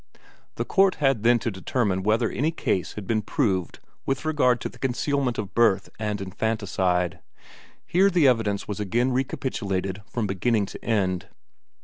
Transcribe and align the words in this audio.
The 0.55 0.65
court 0.65 0.95
had 0.95 1.21
then 1.21 1.37
to 1.45 1.51
determine 1.51 2.01
whether 2.01 2.27
any 2.31 2.49
case 2.49 2.93
had 2.93 3.05
been 3.05 3.21
proved 3.21 3.77
with 4.03 4.25
regard 4.25 4.59
to 4.61 4.69
concealment 4.71 5.37
of 5.37 5.53
birth 5.53 5.89
and 5.99 6.19
infanticide. 6.19 7.19
Here 7.85 8.09
the 8.09 8.27
evidence 8.27 8.67
was 8.67 8.79
again 8.79 9.11
recapitulated 9.11 10.01
from 10.07 10.25
beginning 10.25 10.65
to 10.65 10.83
end. 10.83 11.27